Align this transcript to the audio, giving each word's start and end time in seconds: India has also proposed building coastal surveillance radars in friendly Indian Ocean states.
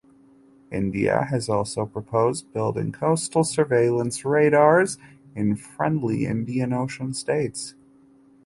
India 0.71 1.27
has 1.29 1.47
also 1.47 1.85
proposed 1.85 2.51
building 2.53 2.91
coastal 2.91 3.43
surveillance 3.43 4.25
radars 4.25 4.97
in 5.35 5.55
friendly 5.55 6.25
Indian 6.25 6.73
Ocean 6.73 7.13
states. 7.13 7.75